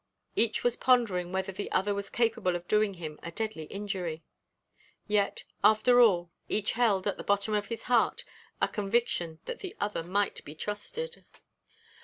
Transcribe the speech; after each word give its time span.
Each 0.35 0.63
was 0.63 0.75
pondering 0.75 1.31
whether 1.31 1.51
the 1.51 1.71
other 1.71 1.93
was 1.93 2.09
capable 2.09 2.55
of 2.55 2.67
doing 2.67 2.95
him 2.95 3.19
a 3.21 3.31
deadly 3.31 3.65
injury. 3.65 4.23
Yet, 5.05 5.43
after 5.63 5.99
all, 6.01 6.31
each 6.49 6.71
held, 6.71 7.05
at 7.05 7.17
the 7.17 7.23
bottom 7.23 7.53
of 7.53 7.67
his 7.67 7.83
heart, 7.83 8.23
a 8.59 8.67
conviction 8.67 9.37
that 9.45 9.59
the 9.59 9.75
other 9.79 10.01
might 10.03 10.43
be 10.43 10.55
trusted. 10.55 11.23